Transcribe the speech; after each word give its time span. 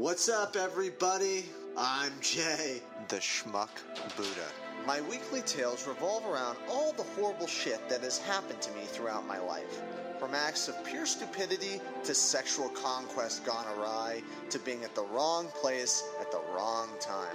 What's 0.00 0.28
up, 0.28 0.54
everybody? 0.54 1.46
I'm 1.76 2.12
Jay. 2.20 2.80
The 3.08 3.16
Schmuck 3.16 3.82
Buddha. 4.16 4.46
My 4.86 5.00
weekly 5.00 5.40
tales 5.40 5.88
revolve 5.88 6.24
around 6.24 6.56
all 6.70 6.92
the 6.92 7.02
horrible 7.02 7.48
shit 7.48 7.80
that 7.88 8.02
has 8.02 8.18
happened 8.18 8.62
to 8.62 8.70
me 8.74 8.82
throughout 8.84 9.26
my 9.26 9.40
life. 9.40 9.82
From 10.20 10.36
acts 10.36 10.68
of 10.68 10.84
pure 10.84 11.04
stupidity 11.04 11.80
to 12.04 12.14
sexual 12.14 12.68
conquest 12.68 13.44
gone 13.44 13.66
awry 13.76 14.22
to 14.50 14.60
being 14.60 14.84
at 14.84 14.94
the 14.94 15.02
wrong 15.02 15.48
place 15.60 16.04
at 16.20 16.30
the 16.30 16.42
wrong 16.54 16.90
time. 17.00 17.34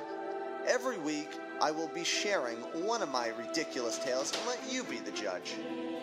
Every 0.65 0.97
week, 0.99 1.31
I 1.61 1.69
will 1.69 1.89
be 1.89 2.05
sharing 2.05 2.59
one 2.87 3.01
of 3.01 3.11
my 3.11 3.33
ridiculous 3.37 3.97
tales 3.97 4.31
and 4.31 4.47
let 4.47 4.71
you 4.71 4.85
be 4.85 4.99
the 4.99 5.11
judge. 5.11 5.55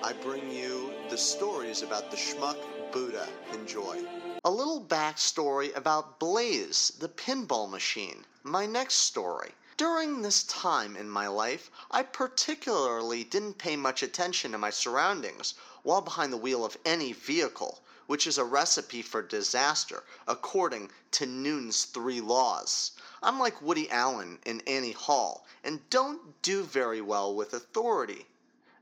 I 0.03 0.13
bring 0.13 0.51
you 0.51 0.93
the 1.09 1.17
stories 1.17 1.83
about 1.83 2.11
the 2.11 2.19
Schmuck 2.19 2.59
Buddha. 2.93 3.27
Enjoy. 3.55 3.97
A 4.43 4.51
little 4.51 4.83
backstory 4.83 5.77
about 5.77 6.19
Blaze, 6.19 6.93
the 6.99 7.11
pinball 7.11 7.69
machine. 7.69 8.25
My 8.43 8.65
next 8.65 8.95
story. 8.95 9.55
During 9.77 10.23
this 10.23 10.45
time 10.45 10.97
in 10.97 11.11
my 11.11 11.29
life, 11.29 11.71
I 11.91 12.05
particularly 12.05 13.23
didn't 13.23 13.59
pay 13.59 13.77
much 13.77 14.03
attention 14.03 14.53
to 14.53 14.59
my 14.59 14.71
surroundings 14.71 15.53
while 15.83 16.01
behind 16.01 16.33
the 16.33 16.39
wheel 16.39 16.65
of 16.65 16.79
any 16.87 17.13
vehicle, 17.13 17.83
which 18.07 18.27
is 18.27 18.39
a 18.39 18.45
recipe 18.45 19.03
for 19.03 19.21
disaster, 19.21 20.05
according 20.27 20.91
to 21.11 21.27
Newton's 21.27 21.85
three 21.85 22.23
laws. 22.23 22.93
I'm 23.23 23.39
like 23.39 23.61
Woody 23.61 23.91
Allen 23.91 24.39
in 24.47 24.63
Annie 24.63 24.93
Hall 24.93 25.45
and 25.63 25.87
don't 25.91 26.41
do 26.41 26.63
very 26.63 27.03
well 27.03 27.35
with 27.35 27.53
authority, 27.53 28.27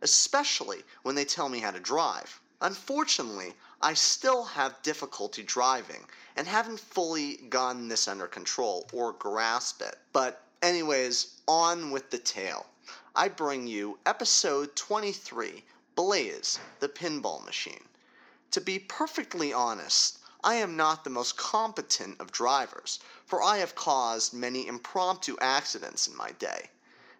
especially 0.03 0.85
when 1.03 1.17
they 1.17 1.25
tell 1.25 1.49
me 1.49 1.59
how 1.59 1.73
to 1.73 1.81
drive. 1.81 2.41
Unfortunately, 2.61 3.57
I 3.81 3.95
still 3.95 4.43
have 4.43 4.83
difficulty 4.83 5.45
driving 5.45 6.09
and 6.35 6.49
haven't 6.49 6.81
fully 6.81 7.37
gotten 7.37 7.87
this 7.87 8.09
under 8.09 8.27
control 8.27 8.89
or 8.93 9.13
grasp 9.13 9.81
it. 9.83 9.97
But, 10.13 10.43
anyways, 10.61 11.35
on 11.47 11.93
with 11.93 12.11
the 12.11 12.19
tale. 12.19 12.67
I 13.15 13.29
bring 13.29 13.69
you 13.69 14.01
episode 14.05 14.75
23 14.75 15.65
Blaze, 15.95 16.59
the 16.81 16.89
pinball 16.89 17.45
machine. 17.45 17.89
To 18.51 18.61
be 18.61 18.81
perfectly 18.81 19.53
honest, 19.53 20.19
I 20.43 20.57
am 20.57 20.77
not 20.77 21.05
the 21.05 21.11
most 21.11 21.37
competent 21.37 22.21
of 22.21 22.33
drivers, 22.33 22.99
for 23.27 23.41
I 23.43 23.59
have 23.59 23.77
caused 23.77 24.33
many 24.33 24.67
impromptu 24.67 25.37
accidents 25.41 26.09
in 26.09 26.17
my 26.17 26.33
day. 26.33 26.71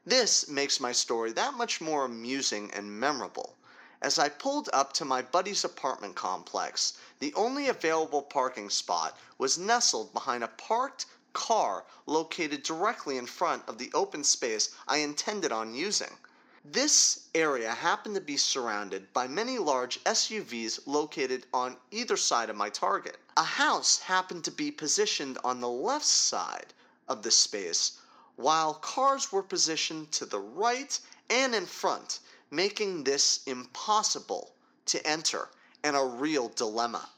This 0.05 0.49
makes 0.49 0.81
my 0.81 0.91
story 0.91 1.31
that 1.33 1.55
much 1.55 1.81
more 1.81 2.05
amusing 2.05 2.73
and 2.73 2.99
memorable. 2.99 3.57
As 4.01 4.17
I 4.17 4.29
pulled 4.29 4.71
up 4.73 4.93
to 4.93 5.05
my 5.05 5.23
buddy's 5.23 5.65
apartment 5.65 6.15
complex, 6.15 6.93
the 7.19 7.35
only 7.35 7.67
available 7.67 8.23
parking 8.23 8.71
spot 8.71 9.19
was 9.39 9.59
nestled 9.59 10.13
behind 10.13 10.45
a 10.45 10.47
parked 10.47 11.07
car 11.33 11.85
located 12.07 12.63
directly 12.63 13.19
in 13.19 13.27
front 13.27 13.69
of 13.69 13.77
the 13.79 13.91
open 13.93 14.23
space 14.23 14.71
I 14.87 14.99
intended 14.99 15.51
on 15.51 15.75
using. 15.75 16.17
This 16.65 17.23
area 17.35 17.75
happened 17.75 18.15
to 18.15 18.21
be 18.21 18.37
surrounded 18.37 19.13
by 19.13 19.27
many 19.27 19.59
large 19.59 19.99
SUVs 20.05 20.79
located 20.87 21.49
on 21.53 21.77
either 21.91 22.17
side 22.17 22.51
of 22.51 22.55
my 22.55 22.71
target. 22.71 23.19
A 23.37 23.43
house 23.43 23.99
happened 23.99 24.45
to 24.45 24.53
be 24.53 24.71
positioned 24.71 25.39
on 25.43 25.61
the 25.61 25.69
left 25.69 26.07
side 26.07 26.73
of 27.09 27.25
the 27.25 27.33
space, 27.33 27.99
while 28.37 28.75
cars 28.75 29.33
were 29.33 29.43
positioned 29.43 30.13
to 30.13 30.25
the 30.25 30.39
right 30.39 31.01
and 31.29 31.53
in 31.53 31.67
front 31.67 32.21
making 32.51 33.05
this 33.05 33.41
impossible 33.47 34.55
to 34.87 35.07
enter 35.07 35.49
and 35.83 35.97
a 35.97 36.05
real 36.05 36.49
dilemma. 36.49 37.09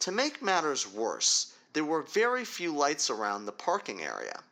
To 0.00 0.12
make 0.12 0.42
matters 0.42 0.86
worse, 0.86 1.52
there 1.72 1.84
were 1.84 2.02
very 2.02 2.44
few 2.44 2.72
lights 2.72 3.10
around 3.10 3.44
the 3.44 3.52
parking 3.52 4.02
area. 4.02 4.42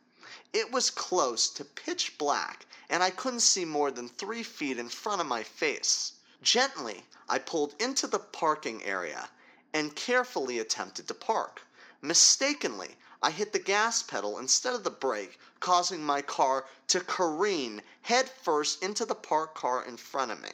It 0.53 0.71
was 0.71 0.89
close 0.89 1.49
to 1.49 1.65
pitch 1.65 2.17
black, 2.17 2.65
and 2.89 3.03
I 3.03 3.09
couldn't 3.09 3.41
see 3.41 3.65
more 3.65 3.91
than 3.91 4.09
three 4.09 4.43
feet 4.43 4.77
in 4.77 4.89
front 4.89 5.21
of 5.21 5.27
my 5.27 5.43
face. 5.43 6.13
Gently, 6.41 7.03
I 7.27 7.39
pulled 7.39 7.75
into 7.79 8.07
the 8.07 8.19
parking 8.19 8.83
area 8.83 9.29
and 9.73 9.95
carefully 9.95 10.59
attempted 10.59 11.07
to 11.07 11.13
park. 11.13 11.61
Mistakenly, 12.01 12.97
I 13.21 13.31
hit 13.31 13.53
the 13.53 13.59
gas 13.59 14.03
pedal 14.03 14.37
instead 14.39 14.73
of 14.73 14.83
the 14.83 14.89
brake, 14.89 15.39
causing 15.59 16.03
my 16.03 16.21
car 16.21 16.65
to 16.87 16.99
careen 16.99 17.81
headfirst 18.01 18.83
into 18.83 19.05
the 19.05 19.15
parked 19.15 19.55
car 19.55 19.83
in 19.85 19.97
front 19.97 20.31
of 20.31 20.41
me. 20.41 20.51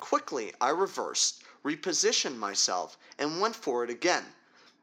Quickly, 0.00 0.54
I 0.60 0.70
reversed, 0.70 1.42
repositioned 1.64 2.36
myself, 2.36 2.96
and 3.18 3.40
went 3.40 3.56
for 3.56 3.84
it 3.84 3.90
again. 3.90 4.24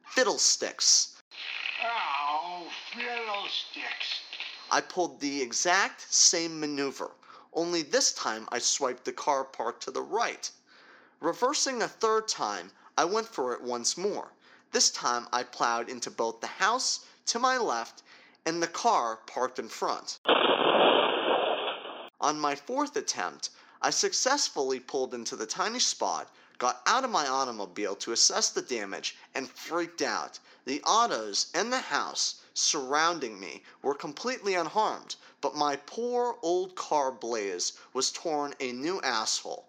Fiddlesticks. 0.05 1.15
Oh, 1.83 2.67
fiddlesticks. 2.91 4.19
I 4.69 4.81
pulled 4.81 5.19
the 5.19 5.41
exact 5.41 6.13
same 6.13 6.59
maneuver, 6.59 7.11
only 7.53 7.81
this 7.81 8.11
time 8.11 8.47
I 8.51 8.59
swiped 8.59 9.05
the 9.05 9.13
car 9.13 9.43
parked 9.43 9.83
to 9.83 9.91
the 9.91 10.01
right. 10.01 10.51
Reversing 11.19 11.81
a 11.81 11.87
third 11.87 12.27
time, 12.27 12.71
I 12.95 13.05
went 13.05 13.27
for 13.27 13.53
it 13.53 13.61
once 13.61 13.97
more. 13.97 14.33
This 14.71 14.91
time 14.91 15.27
I 15.33 15.41
plowed 15.41 15.89
into 15.89 16.11
both 16.11 16.41
the 16.41 16.47
house 16.47 16.99
to 17.25 17.39
my 17.39 17.57
left 17.57 18.03
and 18.45 18.61
the 18.61 18.67
car 18.67 19.17
parked 19.25 19.57
in 19.57 19.67
front. 19.67 20.19
On 22.21 22.39
my 22.39 22.55
fourth 22.55 22.95
attempt, 22.95 23.49
I 23.81 23.89
successfully 23.89 24.79
pulled 24.79 25.13
into 25.13 25.35
the 25.35 25.47
tiny 25.47 25.79
spot, 25.79 26.29
got 26.59 26.83
out 26.85 27.03
of 27.03 27.09
my 27.09 27.27
automobile 27.27 27.95
to 27.95 28.11
assess 28.11 28.49
the 28.49 28.61
damage, 28.61 29.17
and 29.33 29.49
freaked 29.49 30.01
out. 30.01 30.37
The 30.65 30.81
autos 30.83 31.47
and 31.53 31.73
the 31.73 31.79
house 31.79 32.35
surrounding 32.53 33.39
me 33.39 33.63
were 33.81 33.95
completely 33.95 34.53
unharmed, 34.53 35.15
but 35.41 35.55
my 35.55 35.77
poor 35.77 36.37
old 36.43 36.75
car 36.75 37.11
Blaze 37.11 37.73
was 37.91 38.11
torn 38.11 38.53
a 38.59 38.71
new 38.71 39.01
asshole. 39.01 39.67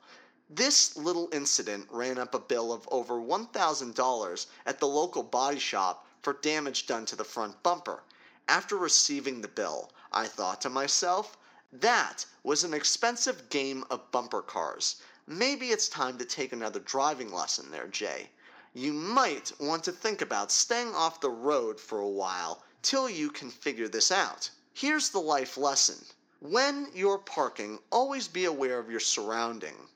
This 0.57 0.95
little 0.95 1.29
incident 1.33 1.89
ran 1.91 2.17
up 2.17 2.33
a 2.33 2.39
bill 2.39 2.73
of 2.73 2.89
over 2.93 3.15
$1,000 3.15 4.47
at 4.65 4.79
the 4.79 4.87
local 4.87 5.25
body 5.25 5.59
shop 5.59 6.07
for 6.23 6.35
damage 6.35 6.87
done 6.87 7.07
to 7.07 7.17
the 7.17 7.25
front 7.25 7.61
bumper. 7.65 8.05
After 8.47 8.77
receiving 8.77 9.41
the 9.41 9.49
bill, 9.49 9.91
I 10.13 10.29
thought 10.29 10.61
to 10.61 10.71
myself, 10.71 11.37
that 11.73 12.27
was 12.45 12.63
an 12.63 12.73
expensive 12.73 13.49
game 13.49 13.85
of 13.91 14.13
bumper 14.13 14.43
cars. 14.43 15.03
Maybe 15.27 15.73
it's 15.73 15.89
time 15.89 16.19
to 16.19 16.25
take 16.25 16.53
another 16.53 16.79
driving 16.79 17.33
lesson 17.33 17.73
there, 17.73 17.89
Jay. 17.89 18.31
You 18.73 18.93
might 18.93 19.51
want 19.59 19.83
to 19.83 19.93
think 19.93 20.23
about 20.23 20.53
staying 20.53 20.95
off 20.95 21.21
the 21.21 21.31
road 21.31 21.81
for 21.81 21.99
a 21.99 22.09
while 22.09 22.63
till 22.81 23.11
you 23.11 23.29
can 23.29 23.51
figure 23.51 23.89
this 23.89 24.13
out. 24.13 24.51
Here's 24.73 25.09
the 25.09 25.19
life 25.19 25.57
lesson. 25.57 26.07
When 26.39 26.93
you're 26.95 27.19
parking, 27.19 27.81
always 27.91 28.29
be 28.29 28.45
aware 28.45 28.79
of 28.79 28.89
your 28.89 29.01
surrounding 29.01 29.89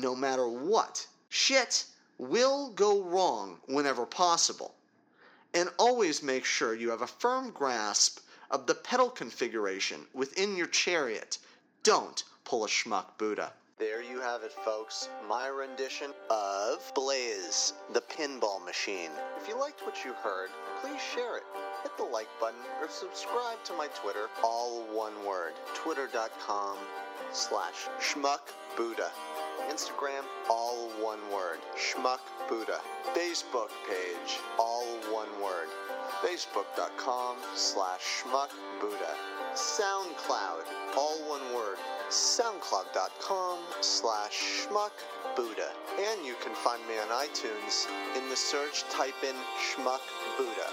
no 0.00 0.14
matter 0.14 0.48
what. 0.48 1.06
Shit 1.28 1.84
will 2.18 2.70
go 2.70 3.02
wrong 3.02 3.58
whenever 3.66 4.06
possible. 4.06 4.74
And 5.54 5.68
always 5.78 6.22
make 6.22 6.44
sure 6.44 6.74
you 6.74 6.90
have 6.90 7.02
a 7.02 7.06
firm 7.06 7.50
grasp 7.50 8.20
of 8.50 8.66
the 8.66 8.74
pedal 8.74 9.10
configuration 9.10 10.06
within 10.12 10.56
your 10.56 10.66
chariot. 10.66 11.38
Don't 11.82 12.22
pull 12.44 12.64
a 12.64 12.68
schmuck 12.68 13.18
Buddha. 13.18 13.52
There 13.78 14.02
you 14.02 14.20
have 14.20 14.42
it, 14.42 14.52
folks. 14.64 15.10
My 15.28 15.48
rendition 15.48 16.12
of 16.30 16.90
Blaze, 16.94 17.74
the 17.92 18.00
pinball 18.00 18.64
machine. 18.64 19.10
If 19.38 19.48
you 19.48 19.58
liked 19.58 19.84
what 19.84 20.02
you 20.02 20.14
heard, 20.14 20.48
please 20.80 21.00
share 21.14 21.36
it. 21.36 21.42
Hit 21.82 21.94
the 21.98 22.04
like 22.04 22.28
button 22.40 22.60
or 22.80 22.88
subscribe 22.88 23.62
to 23.64 23.74
my 23.74 23.88
Twitter, 23.88 24.28
all 24.42 24.80
one 24.94 25.24
word. 25.26 25.52
Twitter.com 25.74 26.78
slash 27.32 27.88
schmuck 28.00 28.40
Buddha. 28.76 29.10
Instagram, 29.70 30.24
all 30.48 30.88
one 31.00 31.20
word. 31.32 31.58
Schmuck 31.76 32.20
Buddha. 32.48 32.80
Facebook 33.14 33.70
page, 33.88 34.38
all 34.58 34.84
one 35.10 35.28
word. 35.42 35.68
Facebook.com 36.22 37.36
slash 37.54 38.22
schmuck 38.22 38.50
Buddha. 38.80 39.14
SoundCloud, 39.54 40.64
all 40.96 41.18
one 41.28 41.42
word. 41.54 41.78
SoundCloud.com 42.10 43.58
slash 43.80 44.66
schmuck 44.66 44.92
Buddha. 45.34 45.70
And 45.98 46.24
you 46.24 46.34
can 46.42 46.54
find 46.54 46.80
me 46.88 46.98
on 46.98 47.08
iTunes. 47.08 47.86
In 48.16 48.28
the 48.28 48.36
search, 48.36 48.84
type 48.90 49.22
in 49.22 49.36
schmuck 49.58 50.00
Buddha, 50.38 50.68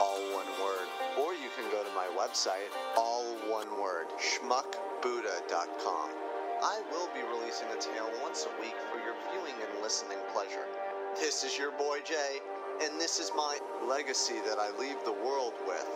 all 0.00 0.20
one 0.34 0.46
word. 0.62 0.88
Or 1.18 1.32
you 1.32 1.48
can 1.56 1.70
go 1.70 1.82
to 1.82 1.90
my 1.94 2.06
website, 2.16 2.70
all 2.96 3.24
one 3.48 3.80
word, 3.80 4.06
schmuckbuddha.com. 4.18 6.10
I 6.62 6.80
will 6.90 7.08
be 7.12 7.20
releasing 7.20 7.68
a 7.68 7.80
tale 7.80 8.10
once 8.22 8.46
a 8.46 8.60
week 8.60 8.76
for 8.90 8.98
your 8.98 9.14
viewing 9.30 9.54
and 9.60 9.82
listening 9.82 10.18
pleasure. 10.32 10.64
This 11.14 11.44
is 11.44 11.58
your 11.58 11.70
boy 11.72 12.00
Jay, 12.04 12.40
and 12.82 13.00
this 13.00 13.20
is 13.20 13.30
my 13.36 13.58
legacy 13.86 14.40
that 14.46 14.58
I 14.58 14.76
leave 14.78 14.96
the 15.04 15.12
world 15.12 15.52
with. 15.66 15.86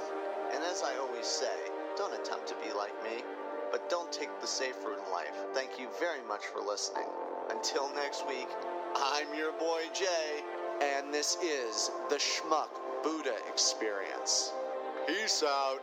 And 0.52 0.62
as 0.64 0.82
I 0.82 0.96
always 0.98 1.26
say, 1.26 1.56
don't 1.96 2.12
attempt 2.12 2.46
to 2.48 2.54
be 2.56 2.72
like 2.76 2.92
me, 3.02 3.24
but 3.72 3.88
don't 3.88 4.12
take 4.12 4.28
the 4.40 4.46
safe 4.46 4.84
route 4.84 4.98
in 5.06 5.12
life. 5.12 5.34
Thank 5.54 5.78
you 5.78 5.88
very 5.98 6.22
much 6.28 6.46
for 6.46 6.60
listening. 6.60 7.08
Until 7.50 7.92
next 7.94 8.26
week, 8.28 8.48
I'm 8.96 9.32
your 9.36 9.52
boy 9.52 9.82
Jay, 9.94 10.42
and 10.82 11.12
this 11.12 11.36
is 11.42 11.90
the 12.10 12.16
Schmuck 12.16 12.68
Buddha 13.02 13.36
experience. 13.48 14.52
Peace 15.06 15.42
out. 15.42 15.80